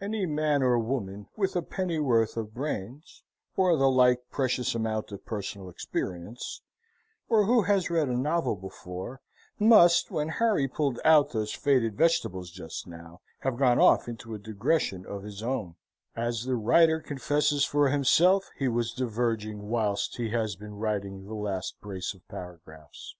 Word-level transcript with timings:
Any 0.00 0.26
man 0.26 0.62
or 0.62 0.78
woman 0.78 1.26
with 1.36 1.56
a 1.56 1.60
pennyworth 1.60 2.36
of 2.36 2.54
brains, 2.54 3.24
or 3.56 3.76
the 3.76 3.90
like 3.90 4.20
precious 4.30 4.76
amount 4.76 5.10
of 5.10 5.26
personal 5.26 5.68
experience, 5.68 6.62
or 7.28 7.46
who 7.46 7.62
has 7.62 7.90
read 7.90 8.06
a 8.08 8.16
novel 8.16 8.54
before, 8.54 9.22
must, 9.58 10.08
when 10.08 10.28
Harry 10.28 10.68
pulled 10.68 11.00
out 11.04 11.32
those 11.32 11.52
faded 11.52 11.96
vegetables 11.96 12.52
just 12.52 12.86
now, 12.86 13.22
have 13.40 13.58
gone 13.58 13.80
off 13.80 14.06
into 14.06 14.34
a 14.36 14.38
digression 14.38 15.04
of 15.04 15.24
his 15.24 15.42
own, 15.42 15.74
as 16.14 16.44
the 16.44 16.54
writer 16.54 17.00
confesses 17.00 17.64
for 17.64 17.88
himself 17.88 18.48
he 18.56 18.68
was 18.68 18.92
diverging 18.92 19.62
whilst 19.66 20.16
he 20.16 20.28
has 20.30 20.54
been 20.54 20.74
writing 20.76 21.24
the 21.24 21.34
last 21.34 21.74
brace 21.80 22.14
of 22.14 22.20
paragraphs. 22.28 23.16